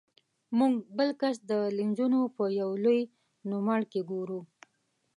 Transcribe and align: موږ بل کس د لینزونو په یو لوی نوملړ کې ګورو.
موږ 0.57 0.73
بل 0.97 1.09
کس 1.21 1.35
د 1.51 1.51
لینزونو 1.77 2.19
په 2.35 2.43
یو 2.59 2.69
لوی 2.83 3.01
نوملړ 3.51 3.81
کې 3.91 4.01
ګورو. 4.09 4.39